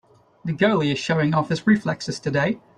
The 0.43 0.51
goalie 0.53 0.91
is 0.91 0.97
showing 0.97 1.35
off 1.35 1.49
his 1.49 1.67
reflexes 1.67 2.19
today. 2.19 2.59